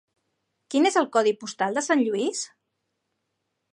Quin 0.75 0.87
és 0.91 0.95
el 1.01 1.09
codi 1.17 1.33
postal 1.43 1.77
de 1.81 1.85
Sant 1.89 2.01
Lluís? 2.07 2.43